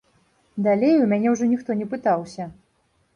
Далей 0.67 0.95
у 1.01 1.05
мяне 1.11 1.33
ўжо 1.33 1.49
ніхто 1.51 1.71
не 1.83 1.87
пытаўся. 1.93 2.49